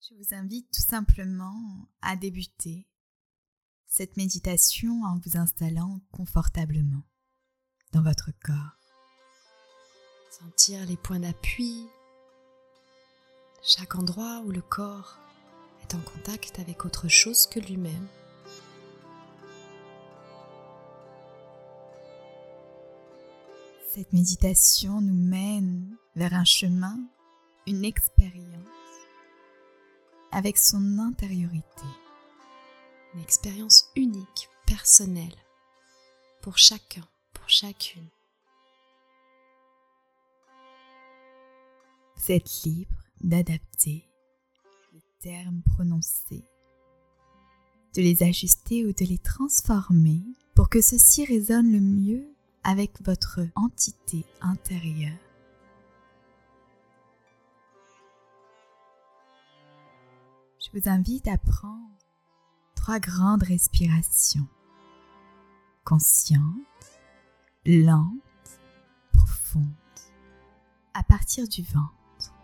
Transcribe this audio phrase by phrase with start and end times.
[0.00, 2.86] Je vous invite tout simplement à débuter
[3.86, 7.02] cette méditation en vous installant confortablement
[7.92, 8.78] dans votre corps.
[10.30, 11.84] Sentir les points d'appui,
[13.64, 15.18] chaque endroit où le corps
[15.82, 18.06] est en contact avec autre chose que lui-même.
[23.92, 27.00] Cette méditation nous mène vers un chemin,
[27.66, 28.77] une expérience
[30.32, 31.86] avec son intériorité.
[33.14, 35.36] Une expérience unique, personnelle,
[36.42, 38.08] pour chacun, pour chacune.
[42.16, 44.04] Vous êtes libre d'adapter
[44.92, 46.44] les termes prononcés,
[47.94, 50.22] de les ajuster ou de les transformer
[50.54, 52.26] pour que ceci résonne le mieux
[52.64, 55.27] avec votre entité intérieure.
[60.72, 61.88] Je vous invite à prendre
[62.74, 64.46] trois grandes respirations,
[65.84, 66.42] conscientes,
[67.64, 68.60] lentes,
[69.12, 69.64] profondes,
[70.92, 72.34] à partir du ventre.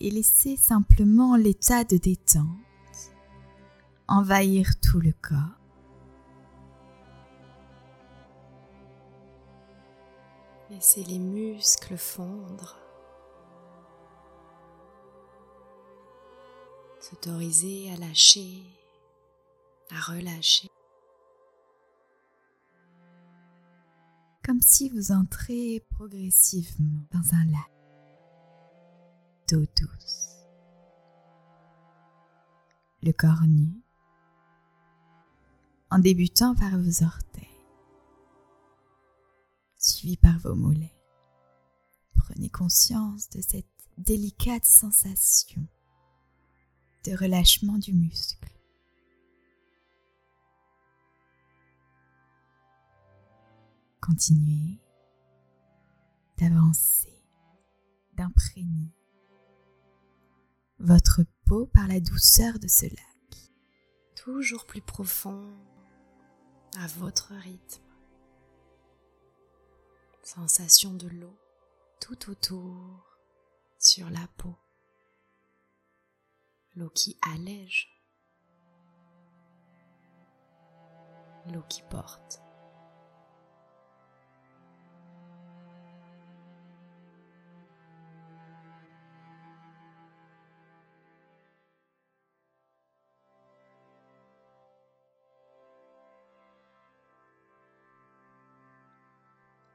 [0.00, 2.46] Et laissez simplement l'état de détente
[4.08, 5.63] envahir tout le corps.
[10.84, 12.76] Laissez les muscles fondre.
[17.00, 18.62] S'autoriser à lâcher,
[19.90, 20.68] à relâcher.
[24.44, 27.72] Comme si vous entrez progressivement dans un lac
[29.48, 30.36] d'eau douce.
[33.02, 33.70] Le corps nu,
[35.90, 37.53] en débutant par vos orteils,
[39.84, 40.96] suivi par vos mollets.
[42.16, 43.66] Prenez conscience de cette
[43.98, 45.66] délicate sensation
[47.04, 48.48] de relâchement du muscle.
[54.00, 54.80] Continuez
[56.38, 57.22] d'avancer,
[58.16, 58.92] d'imprégner
[60.78, 63.52] votre peau par la douceur de ce lac.
[64.16, 65.54] Toujours plus profond
[66.78, 67.83] à votre rythme.
[70.24, 71.38] Sensation de l'eau
[72.00, 73.18] tout autour
[73.78, 74.56] sur la peau.
[76.74, 77.90] L'eau qui allège.
[81.52, 82.43] L'eau qui porte.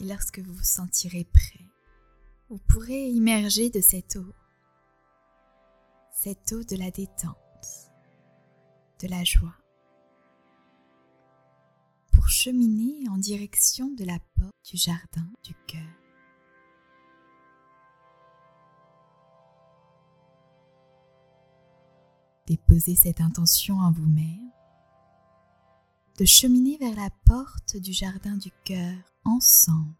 [0.00, 1.66] Et lorsque vous vous sentirez prêt,
[2.48, 4.34] vous pourrez immerger de cette eau,
[6.10, 7.36] cette eau de la détente,
[9.02, 9.56] de la joie,
[12.12, 15.80] pour cheminer en direction de la porte du jardin du cœur.
[22.46, 24.50] Déposez cette intention en vous-même
[26.18, 29.94] de cheminer vers la porte du jardin du cœur ensemble.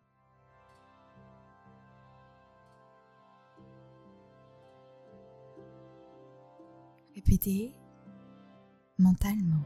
[7.14, 7.75] Répétez
[8.98, 9.62] mentalement.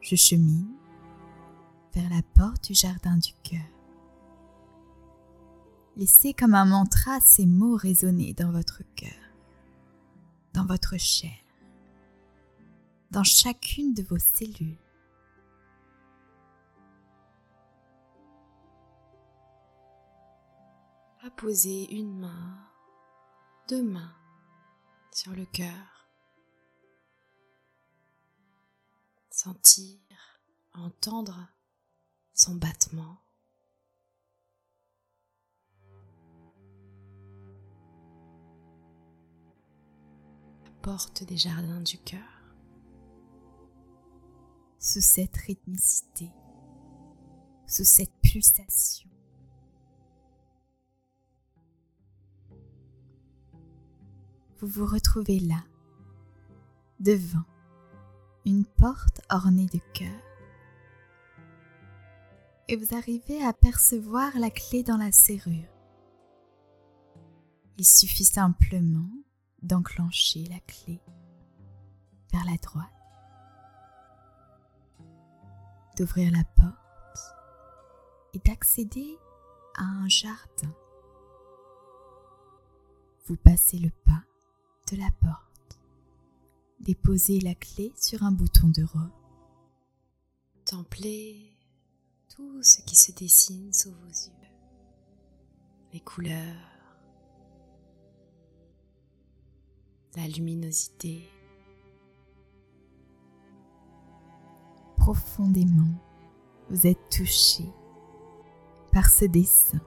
[0.00, 0.74] Je chemine
[1.94, 3.60] vers la porte du jardin du cœur.
[5.96, 9.10] Laissez comme un mantra ces mots résonner dans votre cœur,
[10.54, 11.36] dans votre chair,
[13.10, 14.78] dans chacune de vos cellules.
[21.42, 22.56] Apposez une main,
[23.68, 24.14] deux mains
[25.10, 26.06] sur le cœur.
[29.28, 29.98] Sentir,
[30.72, 31.48] entendre
[32.32, 33.18] son battement.
[40.64, 42.54] La porte des jardins du cœur.
[44.78, 46.30] Sous cette rythmicité,
[47.66, 49.11] sous cette pulsation,
[54.62, 55.64] vous vous retrouvez là,
[57.00, 57.42] devant
[58.46, 60.20] une porte ornée de cœur,
[62.68, 65.68] et vous arrivez à percevoir la clé dans la serrure.
[67.76, 69.10] Il suffit simplement
[69.62, 71.02] d'enclencher la clé
[72.32, 72.86] vers la droite,
[75.98, 77.18] d'ouvrir la porte
[78.32, 79.18] et d'accéder
[79.76, 80.72] à un jardin.
[83.26, 84.22] Vous passez le pas
[84.90, 85.78] de la porte.
[86.80, 89.10] Déposez la clé sur un bouton de robe.
[90.54, 91.52] Contemplez
[92.28, 94.32] tout ce qui se dessine sous vos yeux.
[95.92, 96.72] Les couleurs,
[100.16, 101.28] la luminosité.
[104.96, 106.00] Profondément,
[106.70, 107.64] vous êtes touché
[108.92, 109.80] par ce dessin,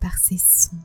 [0.00, 0.76] par ces sons.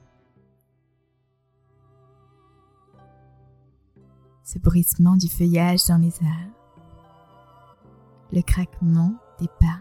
[4.51, 7.85] Ce bruissement du feuillage dans les arbres,
[8.33, 9.79] le craquement des pas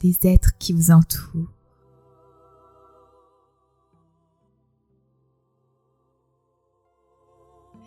[0.00, 1.52] des êtres qui vous entourent.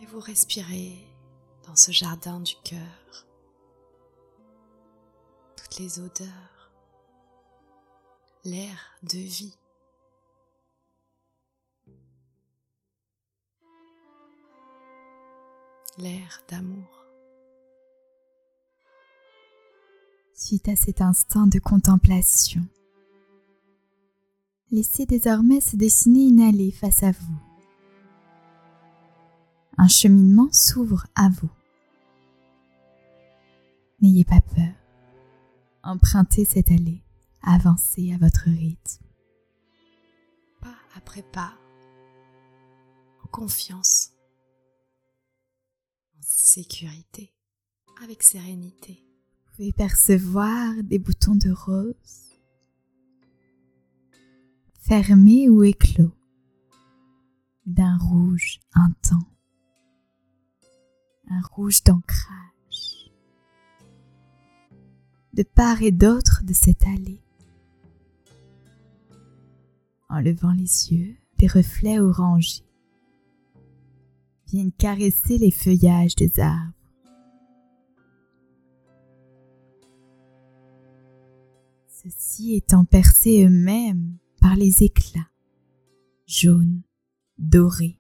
[0.04, 1.04] Et vous respirez
[1.66, 3.26] dans ce jardin du cœur
[5.58, 6.72] toutes les odeurs,
[8.46, 9.58] l'air de vie.
[16.02, 17.06] L'air d'amour.
[20.34, 22.66] Suite à cet instant de contemplation,
[24.72, 27.40] laissez désormais se dessiner une allée face à vous.
[29.78, 31.50] Un cheminement s'ouvre à vous.
[34.02, 34.74] N'ayez pas peur.
[35.84, 37.04] Empruntez cette allée.
[37.42, 39.04] Avancez à votre rythme.
[40.62, 41.56] Pas après pas.
[43.22, 44.12] En confiance.
[46.32, 47.34] Sécurité.
[48.04, 49.04] Avec sérénité.
[49.46, 52.38] Vous pouvez percevoir des boutons de rose
[54.80, 56.14] fermés ou éclos
[57.66, 59.26] d'un rouge intense,
[61.32, 63.12] un rouge d'ancrage,
[65.34, 67.24] de part et d'autre de cette allée.
[70.10, 72.69] En levant les yeux, des reflets orangés
[74.52, 76.74] viennent caresser les feuillages des arbres.
[81.88, 85.30] Ceux-ci étant percés eux-mêmes par les éclats
[86.26, 86.84] jaunes,
[87.38, 88.00] dorés,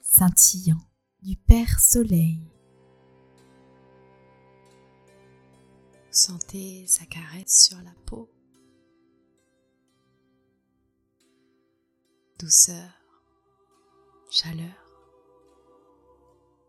[0.00, 0.88] scintillants
[1.22, 2.40] du Père Soleil.
[6.10, 8.30] Sentez sa caresse sur la peau.
[12.38, 13.05] Douceur,
[14.30, 14.74] chaleur.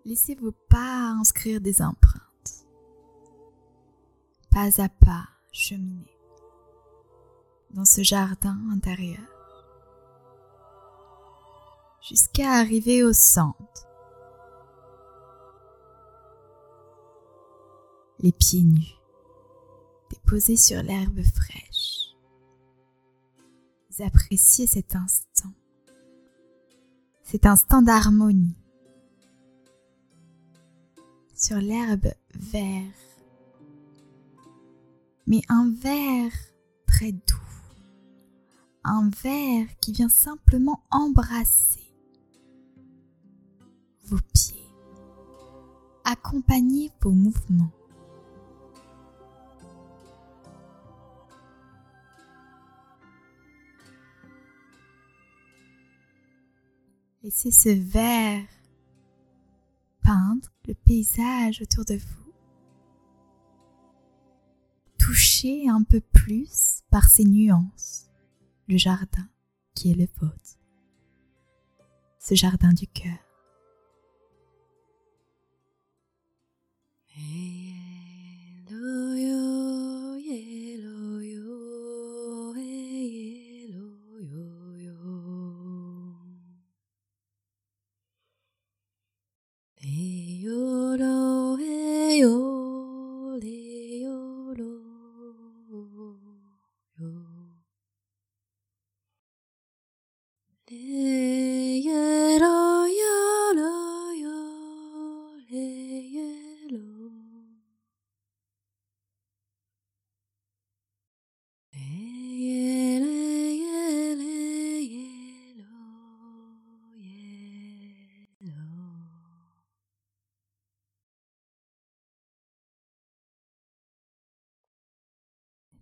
[0.06, 2.22] Laissez vos pas inscrire des empreintes.
[4.50, 6.18] Pas à pas, cheminez
[7.72, 9.20] dans ce jardin intérieur
[12.02, 13.88] jusqu'à arriver au centre.
[18.20, 18.96] Les pieds nus
[20.10, 22.16] déposés sur l'herbe fraîche.
[23.90, 25.27] Vous appréciez cet instant,
[27.30, 28.56] cet instant d'harmonie
[31.36, 32.94] sur l'herbe vert,
[35.26, 36.32] mais un vert
[36.86, 37.36] très doux.
[38.86, 41.94] Un verre qui vient simplement embrasser
[44.06, 44.72] vos pieds,
[46.06, 47.74] accompagner vos mouvements.
[57.28, 58.48] Laissez ce verre
[60.02, 62.34] peindre le paysage autour de vous.
[64.98, 68.08] Touchez un peu plus par ses nuances
[68.70, 69.28] le jardin
[69.76, 70.58] qui est le vôtre,
[72.18, 73.20] ce jardin du cœur.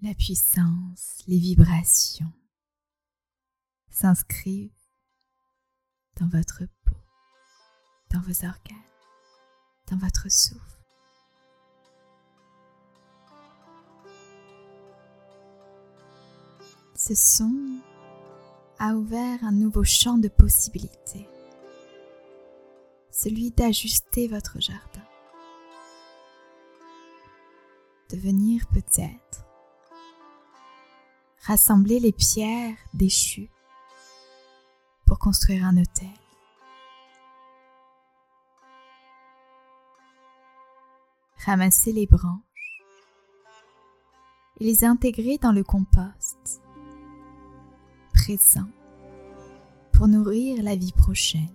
[0.05, 2.31] La puissance, les vibrations
[3.89, 4.69] s'inscrivent
[6.19, 6.95] dans votre peau,
[8.11, 8.77] dans vos organes,
[9.89, 10.61] dans votre souffle.
[16.95, 17.81] Ce son
[18.77, 21.27] a ouvert un nouveau champ de possibilités,
[23.09, 25.07] celui d'ajuster votre jardin,
[28.11, 29.44] de venir peut-être
[31.45, 33.51] rassembler les pierres déchues
[35.05, 36.09] pour construire un hôtel.
[41.45, 42.81] Ramasser les branches
[44.59, 46.61] et les intégrer dans le compost
[48.11, 48.67] présent
[49.91, 51.53] pour nourrir la vie prochaine.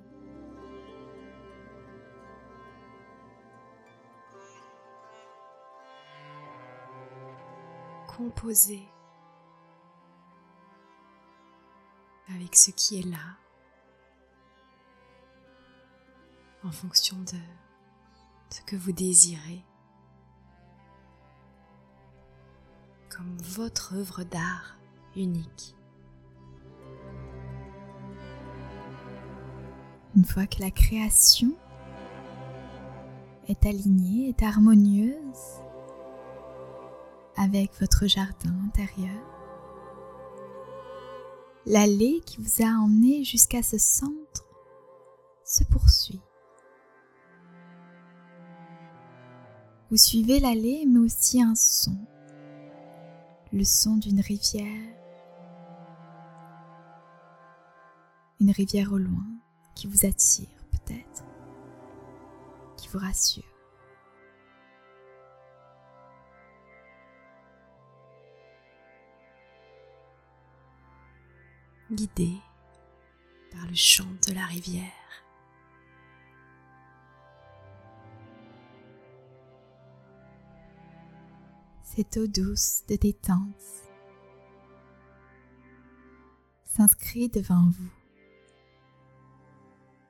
[8.07, 8.87] Composer
[12.35, 13.37] avec ce qui est là
[16.65, 17.39] en fonction de
[18.51, 19.65] ce que vous désirez
[23.09, 24.77] comme votre œuvre d'art
[25.17, 25.75] unique.
[30.17, 31.55] Une fois que la création
[33.49, 35.61] est alignée, est harmonieuse
[37.37, 39.40] avec votre jardin intérieur,
[41.67, 44.47] l'allée qui vous a emmené jusqu'à ce centre
[45.45, 46.21] se poursuit.
[49.91, 51.97] Vous suivez l'allée mais aussi un son,
[53.53, 54.95] le son d'une rivière,
[58.41, 59.27] une rivière au loin
[59.75, 61.25] qui vous attire peut-être,
[62.77, 63.50] qui vous rassure.
[71.93, 72.37] Guidé
[73.51, 74.85] par le chant de la rivière.
[81.83, 83.91] Cette eau douce de détente
[86.65, 87.93] s'inscrit devant vous.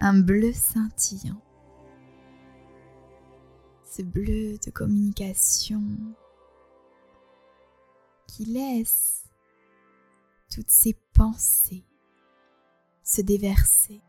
[0.01, 1.41] Un bleu scintillant.
[3.91, 5.83] Ce bleu de communication
[8.27, 9.30] qui laisse
[10.51, 11.85] toutes ces pensées
[13.05, 14.03] se déverser.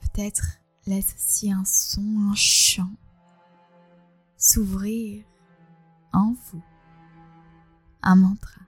[0.00, 2.90] Peut-être laisse aussi un son, un chant
[4.36, 5.24] s'ouvrir
[6.12, 6.62] en vous,
[8.02, 8.60] un mantra.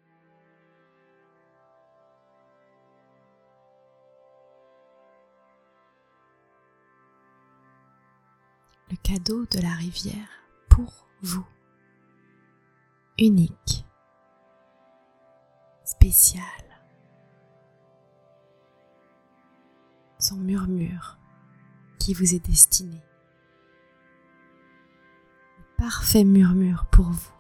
[8.91, 10.29] Le cadeau de la rivière
[10.71, 11.47] pour vous.
[13.19, 13.77] Unique.
[20.19, 21.19] Son murmure
[21.99, 23.02] qui vous est destiné
[25.78, 27.33] parfait murmure pour vous.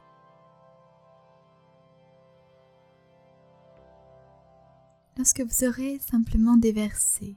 [5.16, 7.36] Lorsque vous aurez simplement déversé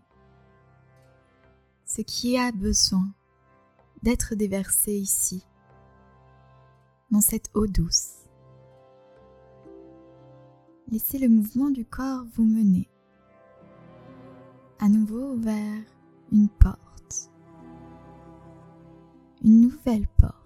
[1.86, 3.12] ce qui a besoin
[4.04, 5.46] d'être déversé ici,
[7.10, 8.21] dans cette eau douce,
[10.92, 12.90] laissez le mouvement du corps vous mener
[14.80, 15.84] à nouveau vers
[16.32, 17.32] une porte,
[19.44, 20.42] une nouvelle porte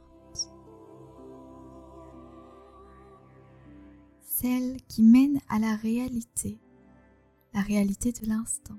[4.46, 6.60] celle qui mène à la réalité,
[7.54, 8.78] la réalité de l'instant.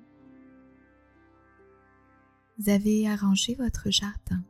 [2.59, 4.45] Vous avez arrangé votre jardin,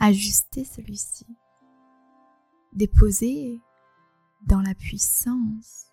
[0.00, 1.26] ajusté celui-ci,
[2.72, 3.60] déposé
[4.46, 5.86] dans la puissance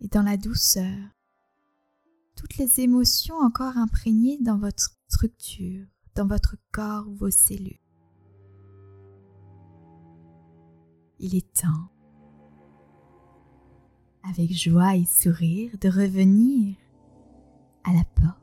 [0.00, 0.98] et dans la douceur
[2.36, 7.82] toutes les émotions encore imprégnées dans votre structure, dans votre corps ou vos cellules.
[11.22, 11.88] il est temps,
[14.24, 16.76] avec joie et sourire, de revenir
[17.84, 18.40] à la porte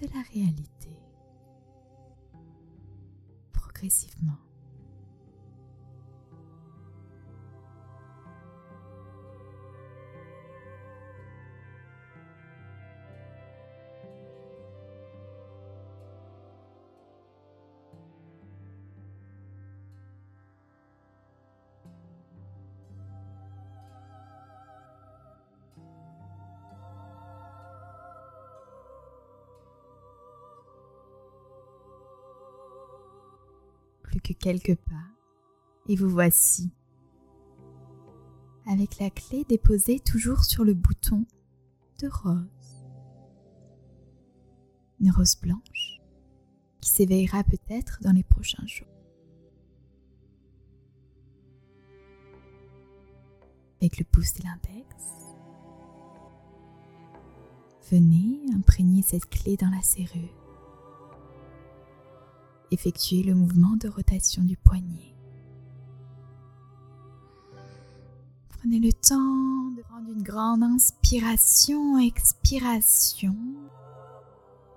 [0.00, 0.90] de la réalité,
[3.52, 4.41] progressivement.
[34.22, 35.06] que quelques pas
[35.88, 36.70] et vous voici.
[38.66, 41.26] Avec la clé déposée toujours sur le bouton
[42.00, 42.86] de rose.
[45.00, 46.00] Une rose blanche
[46.80, 48.86] qui s'éveillera peut-être dans les prochains jours.
[53.80, 54.94] Avec le pouce et l'index,
[57.90, 60.41] venez imprégner cette clé dans la serrure.
[62.72, 65.14] Effectuez le mouvement de rotation du poignet.
[68.48, 73.36] Prenez le temps de prendre une grande inspiration, expiration,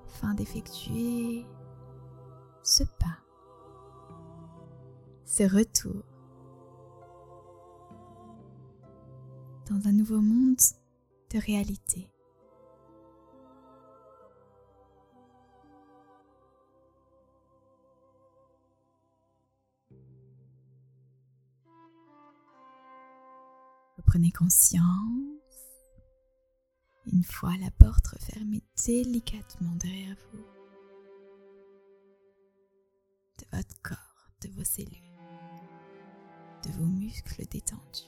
[0.09, 1.45] afin d'effectuer
[2.63, 3.17] ce pas,
[5.23, 6.03] ce retour
[9.69, 10.57] dans un nouveau monde
[11.33, 12.09] de réalité.
[24.15, 24.81] Prenez conscience.
[27.05, 30.45] Une fois la porte refermée délicatement derrière vous,
[33.39, 35.19] de votre corps, de vos cellules,
[36.63, 38.05] de vos muscles détendus.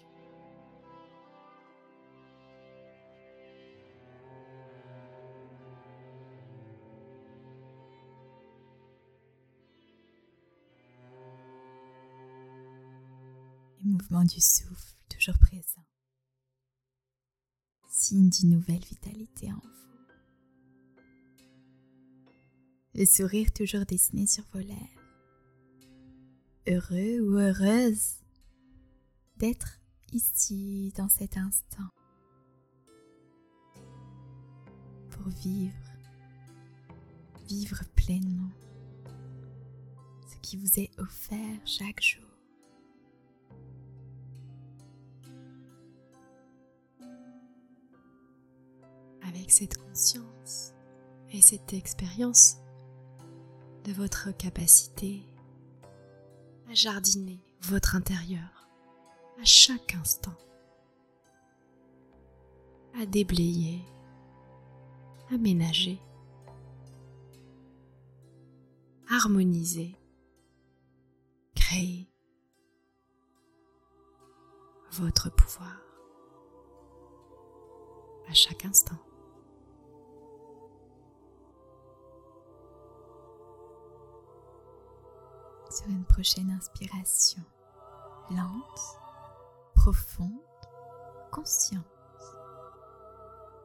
[13.79, 15.86] Les mouvements du souffle toujours présent
[18.15, 19.77] d'une nouvelle vitalité en vous.
[22.95, 25.03] Le sourire toujours dessiné sur vos lèvres.
[26.67, 28.15] Heureux ou heureuse
[29.37, 29.79] d'être
[30.11, 31.89] ici dans cet instant
[35.11, 35.73] pour vivre,
[37.47, 38.49] vivre pleinement
[40.27, 42.26] ce qui vous est offert chaque jour.
[49.57, 50.75] Cette conscience
[51.31, 52.57] et cette expérience
[53.85, 55.27] de votre capacité
[56.69, 58.69] à jardiner votre intérieur
[59.41, 60.37] à chaque instant,
[63.01, 63.81] à déblayer,
[65.31, 65.99] aménager,
[69.09, 69.95] harmoniser,
[71.55, 72.07] créer
[74.91, 75.81] votre pouvoir
[78.29, 79.06] à chaque instant.
[85.89, 87.43] Une prochaine inspiration
[88.31, 88.99] lente,
[89.75, 90.31] profonde,
[91.31, 91.85] consciente.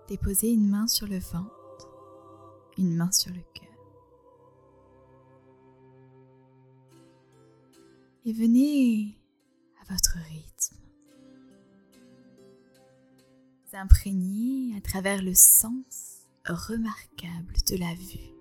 [0.08, 1.88] Déposez une main sur le ventre,
[2.78, 3.68] une main sur le cœur.
[8.24, 9.18] Et venez
[9.80, 10.76] à votre rythme.
[13.64, 18.32] Vous imprégnez à travers le sens remarquable de la vue.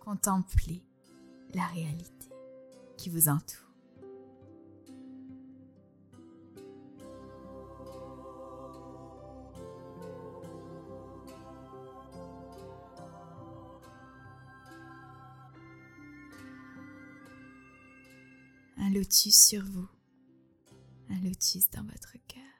[0.00, 0.82] Contemplez
[1.54, 2.28] la réalité
[2.96, 3.58] qui vous entoure.
[18.78, 19.88] Un lotus sur vous,
[21.08, 22.51] un lotus dans votre cœur.